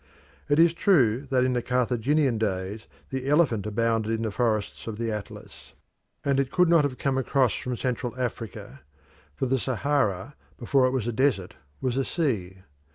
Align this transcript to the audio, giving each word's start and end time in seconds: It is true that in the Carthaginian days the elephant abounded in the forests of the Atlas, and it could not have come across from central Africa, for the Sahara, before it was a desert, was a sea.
It 0.49 0.57
is 0.57 0.73
true 0.73 1.27
that 1.29 1.43
in 1.43 1.53
the 1.53 1.61
Carthaginian 1.61 2.39
days 2.39 2.87
the 3.11 3.27
elephant 3.29 3.67
abounded 3.67 4.11
in 4.11 4.23
the 4.23 4.31
forests 4.31 4.87
of 4.87 4.97
the 4.97 5.11
Atlas, 5.11 5.73
and 6.25 6.39
it 6.39 6.49
could 6.49 6.67
not 6.67 6.83
have 6.83 6.97
come 6.97 7.19
across 7.19 7.53
from 7.53 7.77
central 7.77 8.19
Africa, 8.19 8.81
for 9.35 9.45
the 9.45 9.59
Sahara, 9.59 10.33
before 10.57 10.87
it 10.87 10.91
was 10.91 11.07
a 11.07 11.11
desert, 11.13 11.53
was 11.81 11.97
a 11.97 12.03
sea. 12.03 12.63